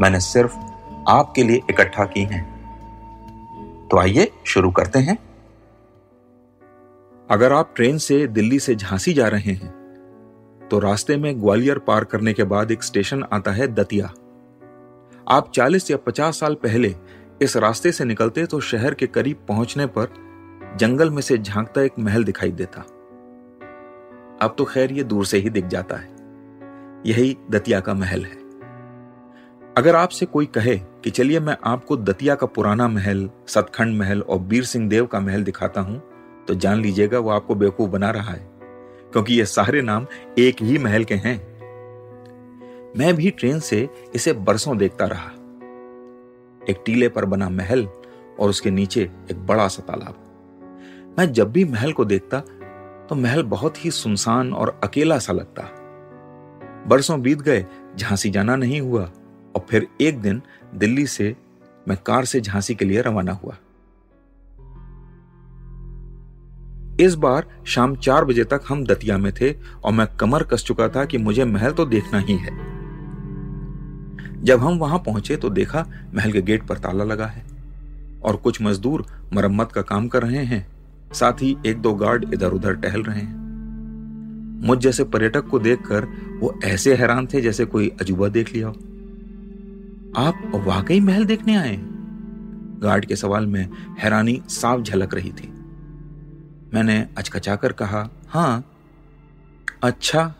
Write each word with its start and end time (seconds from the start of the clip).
मैंने 0.00 0.20
सिर्फ़ 0.20 0.56
आपके 1.08 1.42
लिए 1.42 1.60
इकट्ठा 1.70 2.04
की 2.04 2.22
हैं। 2.22 2.58
तो 3.90 3.98
आइए 3.98 4.32
शुरू 4.44 4.70
करते 4.70 4.98
हैं। 4.98 5.18
अगर 7.30 7.52
आप 7.52 7.72
ट्रेन 7.76 7.98
से 7.98 8.26
दिल्ली 8.26 8.58
से 8.58 8.74
झांसी 8.74 9.12
जा 9.12 9.28
रहे 9.28 9.52
हैं 9.52 9.78
तो 10.70 10.78
रास्ते 10.78 11.16
में 11.16 11.40
ग्वालियर 11.40 11.78
पार 11.78 12.04
करने 12.04 12.32
के 12.32 12.44
बाद 12.44 12.70
एक 12.70 12.82
स्टेशन 12.82 13.24
आता 13.32 13.50
है 13.50 13.66
दतिया। 13.66 14.06
आप 15.28 15.52
40 15.52 15.90
या 15.90 15.96
50 15.96 16.40
साल 16.40 16.54
पहले 16.54 16.94
इस 17.42 17.56
रास्ते 17.56 17.92
से 17.92 18.04
निकलते 18.04 18.46
तो 18.46 18.60
शहर 18.60 18.94
के 18.94 19.06
करीब 19.06 19.44
पहुँचने 19.48 19.86
पर 19.86 20.08
जंगल 20.76 21.10
में 21.10 21.22
से 21.22 21.38
झांकता 21.38 21.82
एक 21.82 21.92
महल 21.98 22.24
दिखाई 22.24 22.50
देता। 22.50 22.80
अब 24.42 24.54
तो 24.58 24.64
खैर 24.64 24.92
ये 24.92 25.04
दूर 25.04 25.26
से 25.26 25.38
ही 25.38 25.50
दिख 25.50 25.66
जाता 25.66 25.96
है। 25.96 26.08
यही 27.06 27.36
दतिया 27.50 27.80
का 27.80 27.94
महल 27.94 28.24
है। 28.24 28.37
अगर 29.78 29.96
आपसे 29.96 30.26
कोई 30.26 30.46
कहे 30.46 30.74
कि 31.04 31.10
चलिए 31.10 31.40
मैं 31.40 31.56
आपको 31.64 31.96
दतिया 31.96 32.34
का 32.34 32.46
पुराना 32.46 32.86
महल, 32.88 33.28
सतखंड 33.48 33.96
महल 33.98 34.20
और 34.20 34.38
बीर 34.38 34.64
सिंह 34.64 34.88
देव 34.88 35.04
का 35.06 35.18
महल 35.20 35.42
दिखाता 35.44 35.80
हूँ 35.80 35.98
तो 36.48 36.54
जान 36.54 36.80
लीजिएगा 36.80 37.18
वो 37.18 37.30
आपको 37.30 37.54
बेवकूफ़ 37.54 37.90
बना 37.90 38.10
रहा 38.10 38.32
है, 38.32 38.40
क्योंकि 39.12 39.34
ये 39.34 39.44
सारे 39.44 39.82
नाम 39.82 40.06
एक 40.38 40.62
ही 40.62 40.78
महल 40.78 41.04
के 41.04 41.14
हैं। 41.16 41.36
मैं 42.98 43.14
भी 43.16 43.30
ट्रेन 43.30 43.60
से 43.60 43.88
इसे 44.14 44.32
बरसों 44.32 44.76
देखता 44.78 45.06
रहा। 45.06 45.30
एक 46.62 46.82
टीले 46.86 47.08
पर 47.08 47.24
बना 47.24 47.48
महल 47.50 47.86
और 48.40 48.50
उसके 48.50 48.70
नीचे 48.70 49.02
एक 49.30 49.46
बड़ा 49.46 49.68
सा 49.68 49.82
तालाब। 49.82 51.14
मैं 51.18 51.32
जब 51.32 51.52
भी 51.52 51.64
महल 51.66 51.92
को 51.92 52.04
देखता 52.04 52.40
तो 53.08 53.14
महल 53.14 53.42
बहुत 53.46 53.84
ही 53.84 53.90
सुनसान 53.92 54.52
और 54.52 54.78
अकेला 54.84 55.18
सा 55.18 55.32
लगता। 55.32 55.70
बरसों 56.88 57.20
बीत 57.22 57.42
गए, 57.42 57.64
झांसी 57.96 58.30
जाना 58.30 58.56
नहीं 58.56 58.80
हुआ। 58.80 59.10
और 59.56 59.66
फिर 59.70 59.86
एक 60.00 60.20
दिन 60.20 60.42
दिल्ली 60.74 61.06
से 61.06 61.36
मैं 61.88 61.96
कार 61.96 62.24
से 62.24 62.40
झांसी 62.40 62.74
के 62.74 62.84
लिए 62.84 63.02
रवाना 63.02 63.32
हुआ। 63.32 63.56
इस 67.00 67.14
बार 67.14 67.46
शाम 67.64 67.96
चार 67.96 68.24
बजे 68.24 68.44
तक 68.44 68.60
हम 68.68 68.84
दतिया 68.84 69.18
में 69.18 69.32
थे 69.32 69.52
और 69.84 69.92
मैं 69.92 70.06
कमर 70.16 70.42
कस 70.42 70.64
चुका 70.64 70.88
था 70.88 71.04
कि 71.04 71.18
मुझे 71.18 71.44
महल 71.44 71.72
तो 71.72 71.84
देखना 71.86 72.18
ही 72.18 72.36
है। 72.36 72.56
जब 74.44 74.60
हम 74.60 74.78
वहाँ 74.78 74.98
पहुँचे 74.98 75.36
तो 75.36 75.50
देखा 75.50 75.86
महल 76.14 76.32
के 76.32 76.42
गेट 76.42 76.66
पर 76.66 76.78
ताला 76.78 77.04
लगा 77.04 77.26
है 77.26 77.44
और 78.24 78.36
कुछ 78.36 78.62
मजदूर 78.62 79.06
मरम्मत 79.32 79.72
का 79.72 79.82
काम 79.82 80.08
कर 80.08 80.22
रहे 80.22 80.44
हैं। 80.44 80.66
साथ 81.12 81.32
ही 81.32 81.56
एक 81.66 81.78
दो 81.78 81.94
गार्ड 81.94 82.34
इधर 82.34 82.52
उधर 82.52 82.74
टहल 82.74 83.02
रहे 83.02 83.20
हैं। 83.20 83.36
मुझ 84.66 84.78
जैसे 84.78 85.04
पर्यटक 85.04 85.46
को 85.46 85.58
देखकर 85.58 86.04
वो 86.40 86.58
ऐसे 86.64 86.94
हैरान 86.94 87.26
थे 87.26 87.40
जैसे 87.40 87.64
कोई 87.64 87.88
अजूबा 88.00 88.28
देख 88.28 88.54
लिया 88.54 88.68
आप 90.16 90.52
वाकई 90.54 91.00
महल 91.00 91.24
देखने 91.24 91.54
आए? 91.56 91.76
गार्ड 92.80 93.04
के 93.04 93.16
सवाल 93.16 93.46
में 93.46 93.68
हैरानी 93.98 94.42
साफ़ 94.48 94.80
झलक 94.80 95.14
रही 95.14 95.30
थी। 95.30 95.48
मैंने 96.74 97.06
अचकचाकर 97.18 97.72
कहा, 97.72 98.08
हाँ 98.28 98.64
अच्छा 99.82 100.34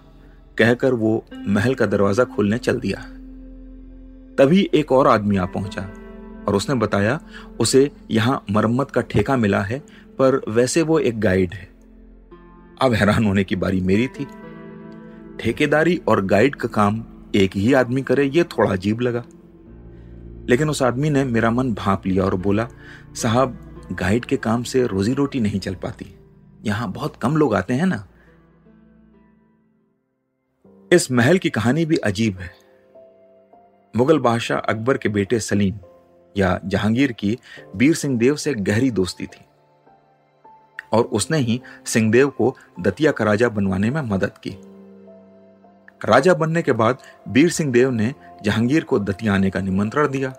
कहकर 0.58 0.94
वो 0.94 1.24
महल 1.48 1.74
का 1.74 1.86
दरवाज़ा 1.86 2.24
खोलने 2.24 2.58
चल 2.58 2.80
दिया। 2.80 2.98
तभी 4.38 4.70
एक 4.74 4.92
और 4.92 5.06
आदमी 5.06 5.36
आ 5.36 5.44
पहुँचा 5.44 5.82
और 6.48 6.54
उसने 6.54 6.74
बताया, 6.74 7.20
उसे 7.60 7.90
यहाँ 8.10 8.44
मरम्मत 8.50 8.90
का 8.90 9.00
ठेका 9.00 9.36
मिला 9.36 9.62
है, 9.62 9.78
पर 10.18 10.40
वैसे 10.48 10.82
वो 10.82 10.98
एक 10.98 11.20
गाइड 11.20 11.54
है। 11.54 11.68
अब 12.80 12.92
हैरान 12.92 13.24
होने 13.24 13.44
की 13.44 13.56
बारी 13.56 13.80
मेरी 13.80 14.06
थी। 14.06 14.26
ठेकेदारी 15.40 16.00
और 16.08 16.24
गाइड 16.24 16.54
का 16.54 16.68
काम 16.68 17.04
एक 17.34 17.56
ही 17.56 17.72
आदमी 17.72 18.02
करे, 18.02 18.24
ये 18.24 18.44
थोड़ा 18.44 18.70
अजीब 18.70 19.00
लगा। 19.00 19.24
लेकिन 20.48 20.70
उस 20.70 20.82
आदमी 20.82 21.10
ने 21.10 21.24
मेरा 21.24 21.50
मन 21.50 21.74
भाप 21.74 22.06
लिया 22.06 22.24
और 22.24 22.34
बोला, 22.34 22.68
साहब 23.14 23.64
गाइड 23.92 24.24
के 24.24 24.36
काम 24.36 24.62
से 24.62 24.86
रोजी 24.86 25.14
रोटी 25.14 25.40
नहीं 25.40 25.60
चल 25.60 25.74
पाती। 25.74 26.18
यहाँ 26.64 26.92
बहुत 26.92 27.16
कम 27.16 27.36
लोग 27.36 27.54
आते 27.54 27.74
हैं 27.74 27.86
ना? 27.86 28.08
इस 30.92 31.12
महल 31.12 31.38
की 31.38 31.50
कहानी 31.50 31.84
भी 31.84 31.96
अजीब 31.96 32.38
है। 32.38 32.50
मुगल 33.96 34.18
बादशाह 34.18 34.58
अकबर 34.58 34.98
के 34.98 35.08
बेटे 35.08 35.40
सलीम 35.40 35.74
या 36.36 36.60
जहांगीर 36.64 37.12
की 37.12 37.38
बीर 37.76 37.94
सिंहदेव 37.94 38.36
से 38.36 38.54
गहरी 38.54 38.90
दोस्ती 38.90 39.26
थी। 39.26 39.44
और 40.92 41.04
उसने 41.04 41.38
ही 41.38 41.60
सिंहदेव 41.86 42.28
को 42.28 42.56
दतिया 42.80 43.12
का 43.12 43.24
राजा 43.24 43.48
बनवाने 43.48 43.90
में 43.90 44.02
मदद 44.02 44.30
की। 44.30 44.50
राजा 46.04 46.34
बनने 46.34 46.62
के 46.62 46.72
बाद 46.72 46.98
बीर 47.28 47.50
सिंह 47.50 47.72
देव 47.72 47.90
ने 47.90 48.14
जहांगीर 48.44 48.84
को 48.84 48.98
दतिया 48.98 49.34
आने 49.34 49.50
का 49.50 49.60
निमंत्रण 49.60 50.08
दिया, 50.08 50.32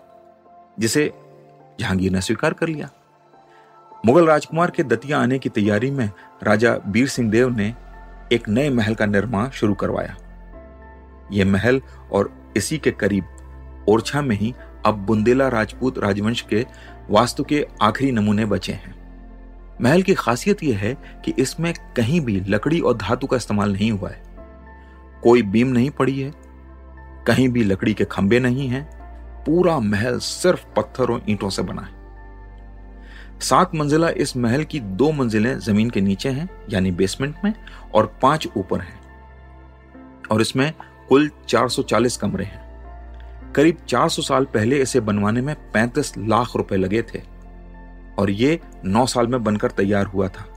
जिसे 0.78 1.12
जहांगीर 1.80 2.12
ने 2.12 2.20
स्वीकार 2.20 2.52
कर 2.52 2.68
लिया। 2.68 2.88
मुगल 4.06 4.26
राजकुमार 4.26 4.70
के 4.70 4.82
दतिया 4.82 5.18
आने 5.18 5.38
की 5.38 5.48
तैयारी 5.48 5.90
में 5.90 6.10
राजा 6.42 6.76
बीर 6.86 7.08
सिंह 7.08 7.30
देव 7.30 7.56
ने 7.56 7.74
एक 8.32 8.48
नए 8.48 8.70
महल 8.70 8.94
का 8.94 9.06
निर्माण 9.06 9.50
शुरू 9.50 9.74
करवाया। 9.74 10.16
यह 11.32 11.44
महल 11.44 11.80
और 12.12 12.52
इसी 12.56 12.78
के 12.78 12.90
करीब 12.90 13.84
ओरछा 13.88 14.22
में 14.22 14.36
ही 14.36 14.54
अब 14.86 14.94
बुंदेला 14.94 15.48
राजपूत 15.48 15.98
राजवंश 15.98 16.40
के 16.40 16.66
वास्तु 17.10 17.44
के 17.44 17.66
आखिरी 17.82 18.12
नमूने 18.12 18.44
बचे 18.44 18.72
हैं। 18.72 18.94
महल 19.80 20.02
की 20.02 20.14
खासियत 20.14 20.62
यह 20.62 20.78
है 20.78 20.94
कि 21.24 21.34
इसमें 21.38 21.72
कहीं 21.96 22.20
भी 22.20 22.40
लकड़ी 22.40 22.80
और 22.80 22.96
धातु 22.96 23.26
का 23.26 23.36
इस्तेमाल 23.36 23.72
नहीं 23.72 23.92
हुआ 23.92 24.10
है। 24.10 24.29
कोई 25.22 25.42
बीम 25.42 25.68
नहीं 25.68 25.90
पड़ी 25.90 26.20
है, 26.20 26.32
कहीं 27.26 27.48
भी 27.48 27.64
लकड़ी 27.64 27.94
के 27.94 28.04
खंबे 28.04 28.40
नहीं 28.40 28.68
हैं, 28.68 29.00
पूरा 29.44 29.78
महल 29.80 30.18
सिर्फ़ 30.18 30.66
पत्थर 30.76 31.10
और 31.10 31.22
ईंटों 31.28 31.50
से 31.50 31.62
बना 31.62 31.82
है। 31.82 32.00
सात 33.40 33.74
मंजिला 33.74 34.08
इस 34.08 34.36
महल 34.36 34.64
की 34.64 34.80
दो 34.80 35.12
मंजिलें 35.12 35.58
ज़मीन 35.58 35.90
के 35.90 36.00
नीचे 36.00 36.28
हैं, 36.28 36.50
यानी 36.70 36.90
बेसमेंट 36.90 37.34
में, 37.44 37.54
और 37.94 38.18
पाँच 38.22 38.48
ऊपर 38.56 38.80
हैं। 38.80 39.00
और 40.30 40.40
इसमें 40.40 40.72
कुल 41.08 41.30
440 41.48 42.16
कमरे 42.16 42.44
हैं। 42.44 42.70
करीब 43.52 43.76
400 43.88 44.22
साल 44.22 44.44
पहले 44.44 44.76
इसे 44.76 45.00
बनवाने 45.00 45.40
में 45.40 45.72
35 45.72 46.18
लाख 46.18 46.56
रुपए 46.56 46.76
लगे 46.76 47.02
थे, 47.02 47.22
और 48.18 48.30
ये 48.30 48.60
9 48.84 49.06
साल 49.06 49.26
में 49.26 49.44
बनकर 49.44 49.70
तैयार 49.70 50.06
हुआ 50.06 50.28
था। 50.28 50.49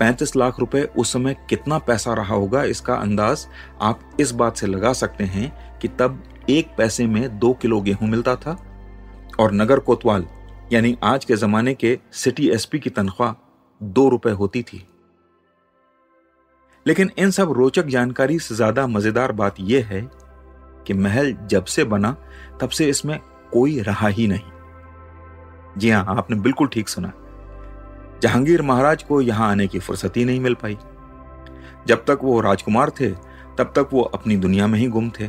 35 0.00 0.34
लाख 0.36 0.58
रुपए 0.60 0.82
उस 0.98 1.12
समय 1.12 1.36
कितना 1.48 1.78
पैसा 1.78 2.14
रहा 2.14 2.34
होगा, 2.34 2.62
इसका 2.64 2.94
अंदाज 2.94 3.46
आप 3.82 4.16
इस 4.20 4.32
बात 4.32 4.56
से 4.56 4.66
लगा 4.66 4.92
सकते 4.92 5.24
हैं 5.24 5.78
कि 5.78 5.88
तब 5.90 6.22
एक 6.50 6.74
पैसे 6.78 7.06
में 7.06 7.38
दो 7.38 7.52
किलो 7.52 7.80
गेहूँ 7.80 8.08
मिलता 8.08 8.36
था। 8.36 8.56
और 9.40 9.52
नगर 9.52 9.78
कोतवाल, 9.78 10.26
यानी 10.72 10.96
आज 11.02 11.24
के 11.24 11.36
जमाने 11.36 11.74
के 11.74 11.98
सिटी 12.12 12.48
एसपी 12.50 12.78
की 12.78 12.90
तनख्वाह 12.90 13.34
दो 13.80 14.08
रुपए 14.08 14.30
होती 14.30 14.62
थी। 14.62 14.86
लेकिन 16.86 17.10
इन 17.18 17.30
सब 17.30 17.52
रोचक 17.52 17.86
जानकारी 17.86 18.38
से 18.38 18.54
ज़्यादा 18.54 18.86
मज़ेदार 18.86 19.32
बात 19.32 19.56
यह 19.60 19.86
है 19.86 20.00
कि 20.86 20.94
महल 20.94 21.32
जब 21.46 21.64
से 21.64 21.84
बना, 21.84 22.16
तब 22.60 22.68
से 22.68 22.88
इसमें 22.88 23.18
कोई 23.52 23.80
रहा 23.80 24.08
ही 24.08 24.26
नहीं। 24.26 25.78
जी 25.78 25.90
हाँ, 25.90 26.04
आपने 26.08 26.36
बिल्कुल 26.36 26.68
ठीक 26.68 26.88
सुना। 26.88 27.12
जहांगीर 28.22 28.62
महाराज 28.62 29.02
को 29.02 29.20
यहाँ 29.20 29.50
आने 29.50 29.66
की 29.66 29.78
फुर्सत 29.78 30.16
ही 30.16 30.24
नहीं 30.24 30.40
मिल 30.40 30.54
पाई। 30.54 30.78
जब 31.86 32.04
तक 32.04 32.18
वो 32.22 32.40
राजकुमार 32.40 32.90
थे, 32.90 33.10
तब 33.58 33.72
तक 33.76 33.88
वो 33.92 34.02
अपनी 34.02 34.36
दुनिया 34.36 34.66
में 34.66 34.78
ही 34.78 34.86
गुम 34.88 35.10
थे। 35.10 35.28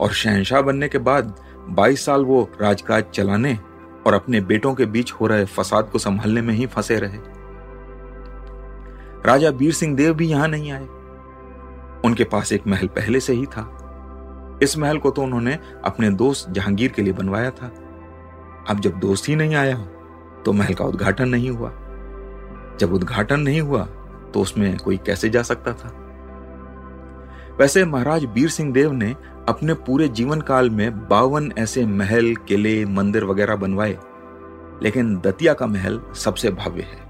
और 0.00 0.12
शहनशाह 0.12 0.62
बनने 0.62 0.88
के 0.88 0.98
बाद 0.98 1.34
22 1.70 2.04
साल 2.04 2.24
वो 2.24 2.50
राजकाज 2.60 3.04
चलाने 3.04 3.58
और 4.06 4.14
अपने 4.14 4.40
बेटों 4.40 4.74
के 4.74 4.86
बीच 4.86 5.12
हो 5.12 5.26
रहे 5.26 5.44
फसाद 5.44 5.88
को 5.88 5.98
संभालने 5.98 6.42
में 6.42 6.54
ही 6.54 6.66
फंसे 6.66 6.98
रहे। 6.98 7.18
राजा 9.26 9.50
बीर 9.50 9.72
सिंह 9.72 9.96
देव 9.96 10.14
भी 10.14 10.28
यहाँ 10.28 10.48
नहीं 10.48 10.72
आए। 10.72 10.86
उनके 12.04 12.24
पास 12.24 12.52
एक 12.52 12.66
महल 12.66 12.86
पहले 12.86 13.20
से 13.20 13.32
ही 13.32 13.46
था। 13.46 14.58
इस 14.62 14.78
महल 14.78 14.98
को 14.98 15.10
तो 15.10 15.22
उन्होंने 15.22 15.58
अपने 15.84 16.10
दोस्त 16.10 16.50
जहांगीर 16.50 16.92
के 16.92 17.02
लिए 17.02 17.12
बनवाया 17.12 17.50
था। 17.50 17.66
अब 18.70 18.80
जब 18.80 18.98
दोस्त 18.98 19.28
ही 19.28 19.36
नहीं 19.36 19.54
आया 19.54 19.76
तो 20.44 20.52
महल 20.52 20.74
का 20.74 20.84
उद्घाटन 20.84 21.28
नहीं 21.28 21.50
हुआ। 21.50 21.72
जब 22.80 22.92
उद्घाटन 22.92 23.40
नहीं 23.40 23.60
हुआ 23.60 23.84
तो 24.34 24.40
उसमें 24.40 24.76
कोई 24.78 24.96
कैसे 24.96 25.28
जा 25.30 25.42
सकता 25.42 25.72
था? 25.72 25.98
वैसे 27.58 27.84
महाराज 27.84 28.24
बीर 28.24 28.48
सिंह 28.48 28.72
देव 28.72 28.92
ने 28.92 29.14
अपने 29.48 29.74
पूरे 29.74 30.08
जीवन 30.08 30.40
काल 30.40 30.70
में 30.70 31.08
बावन 31.08 31.52
ऐसे 31.58 31.86
महल, 31.86 32.34
किले, 32.36 32.84
मंदिर 32.84 33.24
वगैरह 33.24 33.56
बनवाए, 33.56 33.98
लेकिन 34.82 35.16
दतिया 35.16 35.54
का 35.54 35.66
महल 35.66 36.00
सबसे 36.14 36.50
भव्य 36.50 36.82
है। 36.82 37.00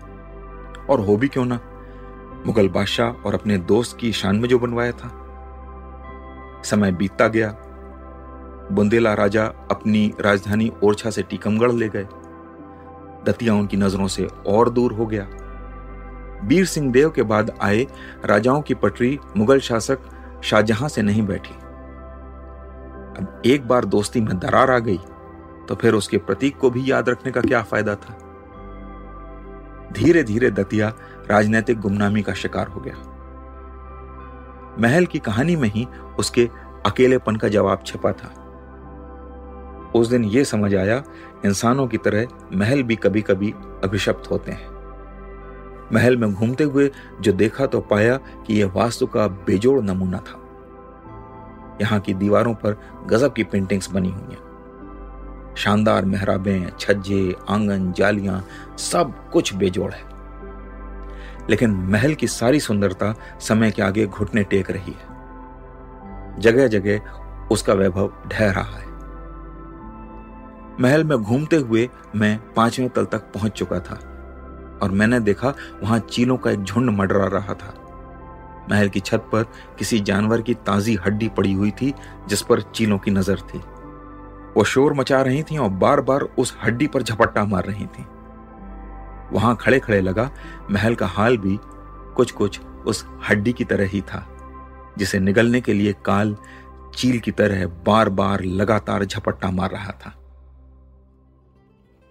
और 0.86 1.00
हो 1.00 1.16
भी 1.16 1.28
क्यों 1.28 1.44
ना? 1.44 1.60
मुगल 2.46 2.68
बादशाह 2.68 3.08
और 3.08 3.34
अपने 3.34 3.58
दोस्त 3.58 3.96
की 3.98 4.12
शान 4.12 4.36
में 4.36 4.48
जो 4.48 4.58
बनवाया 4.58 4.92
था। 4.92 5.18
समय 6.64 6.92
बीतता 6.92 7.28
गया। 7.28 7.48
बुंदेला 8.72 9.14
राजा 9.14 9.44
अपनी 9.70 10.12
राजधानी 10.20 10.72
ओरछा 10.82 11.10
से 11.10 11.22
टीकमगढ़ 11.22 11.72
ले 11.72 11.88
गए। 11.88 12.06
दतिया 13.26 13.54
उनकी 13.54 13.76
नज़रों 13.76 14.08
से 14.08 14.26
और 14.46 14.70
दूर 14.70 14.92
हो 14.92 15.06
गया। 15.06 15.28
बीर 16.44 16.66
सिंह 16.66 16.90
देव 16.92 17.10
के 17.10 17.22
बाद 17.22 17.50
आए 17.62 17.86
राजाओं 18.24 18.62
की 18.62 18.74
पटरी 18.74 19.18
मुगल 19.36 19.60
शासक 19.60 19.98
शाहजहां 20.44 20.88
से 20.88 21.02
नहीं 21.02 21.22
बैठी। 21.22 21.54
अब 23.14 23.42
एक 23.46 23.68
बार 23.68 23.84
दोस्ती 23.84 24.20
में 24.20 24.38
दरार 24.38 24.70
आ 24.70 24.78
गई 24.78 24.98
तो 25.68 25.74
फिर 25.74 25.94
उसके 25.94 26.18
प्रतीक 26.18 26.56
को 26.58 26.70
भी 26.70 26.90
याद 26.90 27.08
रखने 27.08 27.32
का 27.32 27.40
क्या 27.40 27.62
फ़ायदा 27.62 27.94
था? 27.94 28.16
धीरे 29.92 30.22
धीरे 30.22 30.50
दतिया 30.50 30.92
राजनीतिक 31.30 31.80
गुमनामी 31.80 32.22
का 32.22 32.34
शिकार 32.34 32.68
हो 32.68 32.80
गया। 32.80 32.94
महल 34.80 35.06
की 35.06 35.18
कहानी 35.18 35.56
में 35.56 35.68
ही 35.68 35.86
उसके 36.18 36.48
अकेलेपन 36.86 37.36
का 37.36 37.48
जवाब 37.48 37.82
छिपा 37.86 38.12
था। 38.12 38.32
उस 39.94 40.08
दिन 40.08 40.24
यह 40.24 40.44
समझ 40.44 40.74
आया, 40.74 41.02
इंसानों 41.44 41.86
की 41.86 41.98
तरह 41.98 42.26
महल 42.54 42.82
भी 42.82 42.96
कभी 42.96 43.22
कभी 43.22 43.54
अभिशप्त 43.84 44.30
होते 44.30 44.52
हैं। 44.52 44.71
महल 45.94 46.16
में 46.16 46.34
घूमते 46.34 46.64
हुए 46.64 46.90
जो 47.20 47.32
देखा 47.32 47.66
तो 47.66 47.80
पाया 47.80 48.16
कि 48.16 48.60
यह 48.60 48.72
वास्तु 48.72 49.06
का 49.06 49.26
बेजोड़ 49.26 49.82
नमूना 49.82 50.18
था। 50.18 50.38
यहाँ 51.80 52.00
की 52.00 52.14
दीवारों 52.14 52.54
पर 52.54 52.80
गजब 53.06 53.32
की 53.32 53.44
पेंटिंग्स 53.44 53.90
बनी 53.90 54.10
हुई 54.10 54.34
हैं। 54.34 54.52
शानदार 55.56 56.04
मेहराबें, 56.04 56.66
छज्जे, 56.80 57.36
आँगन, 57.50 57.92
जालियाँ, 57.92 58.44
सब 58.78 59.30
कुछ 59.30 59.54
बेजोड़ 59.54 59.92
है। 59.92 60.12
लेकिन 61.50 61.70
महल 61.70 62.14
की 62.14 62.26
सारी 62.26 62.60
सुंदरता 62.60 63.14
समय 63.40 63.70
के 63.70 63.82
आगे 63.82 64.06
घुटने 64.06 64.42
टेक 64.42 64.70
रही 64.70 64.92
है। 64.92 65.12
जगह 66.38 66.66
जगह 66.66 67.00
उसका 67.50 67.72
वैभव 67.72 68.12
ढह 68.26 68.50
रहा 68.50 68.76
है। 68.76 68.92
महल 70.80 71.04
में 71.04 71.18
घूमते 71.18 71.56
हुए 71.56 71.90
मैं 72.16 72.40
पाँचवें 72.56 72.88
तल 72.88 73.04
तक 73.04 73.18
पहुँच 73.18 73.52
चुका 73.52 73.80
था। 73.80 74.11
और 74.82 74.90
मैंने 74.90 75.20
देखा 75.20 75.55
वहाँ 75.82 75.99
चीलों 76.00 76.37
का 76.37 76.50
एक 76.50 76.62
झुंड 76.62 76.90
मडरा 76.90 77.26
रहा 77.29 77.55
था। 77.55 77.75
महल 78.70 78.88
की 78.88 79.00
छत 79.00 79.29
पर 79.32 79.43
किसी 79.79 79.99
जानवर 80.00 80.40
की 80.43 80.55
ताजी 80.56 80.94
हड्डी 80.96 81.29
पड़ी 81.29 81.52
हुई 81.52 81.70
थी, 81.73 81.93
जिस 82.29 82.43
पर 82.43 82.61
चीलों 82.75 82.99
की 82.99 83.11
नज़र 83.11 83.40
थी। 83.44 83.58
वो 84.56 84.64
शोर 84.64 84.94
मचा 84.94 85.20
रही 85.23 85.43
थी 85.43 85.56
और 85.58 85.69
बार 85.73 86.00
बार 86.00 86.23
उस 86.38 86.56
हड्डी 86.62 86.87
पर 86.87 87.02
झपट्टा 87.02 87.44
मार 87.44 87.64
रही 87.64 87.87
थी। 87.87 88.05
वहाँ 89.32 89.56
खड़े 89.56 89.79
खड़े 89.81 90.00
लगा, 90.00 90.31
महल 90.70 90.94
का 90.94 91.06
हाल 91.06 91.37
भी 91.38 91.58
कुछ 92.17 92.31
कुछ 92.31 92.61
उस 92.87 93.05
हड्डी 93.29 93.52
की 93.52 93.64
तरह 93.64 93.88
ही 93.88 94.00
था, 94.02 94.26
जिसे 94.99 95.19
निगलने 95.20 95.61
के 95.61 95.75
लिए 95.75 95.94
काल 96.05 96.37
चील 96.96 97.19
की 97.19 97.31
तरह 97.31 97.67
बार 97.87 98.08
बार 98.11 98.43
लगातार 98.43 99.05
झपट्टा 99.05 99.50
मार 99.50 99.70
रहा 99.70 99.93
था। 99.96 100.14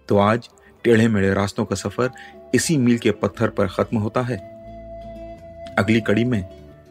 तो 0.08 0.18
आज 0.18 0.48
टेढ़े 0.84 1.08
मेढ़े 1.08 1.32
रास्तों 1.34 1.64
का 1.64 1.76
सफ़र 1.76 2.10
इसी 2.54 2.76
मील 2.76 2.98
के 2.98 3.10
पत्थर 3.10 3.48
पर 3.48 3.66
खत्म 3.66 3.96
होता 3.96 4.20
है। 4.20 4.36
अगली 5.78 6.00
कड़ी 6.00 6.24
में 6.24 6.46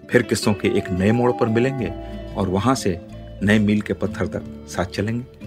फिर 0.10 0.22
किस्सों 0.22 0.54
के 0.54 0.68
एक 0.68 0.90
नए 0.90 1.12
मोड़ 1.12 1.32
पर 1.32 1.48
मिलेंगे 1.48 1.94
और 2.36 2.50
वहाँ 2.50 2.76
से 2.76 3.00
नए 3.44 3.60
मील 3.60 3.82
के 3.82 3.94
पत्थर 3.94 4.28
तक 4.28 4.66
साथ 4.70 4.86
चलेंगे। 4.86 5.41